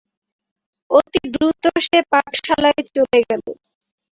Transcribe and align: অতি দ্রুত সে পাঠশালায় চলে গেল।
অতি 0.91 1.21
দ্রুত 1.33 1.63
সে 1.85 1.97
পাঠশালায় 2.11 2.81
চলে 2.89 3.19
গেল। 3.29 3.43